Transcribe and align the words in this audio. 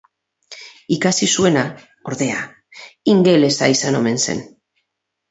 Ikasi 0.93 1.27
zuena, 1.41 1.65
ordea, 2.11 2.39
ingelesa 3.13 3.69
izan 3.75 3.99
omen 3.99 4.19
zen. 4.25 4.41